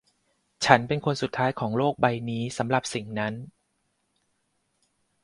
[0.65, 3.33] ฉันเป็นคนสุดท้ายของโลกใบนี้สำหรับสิ่งนั้น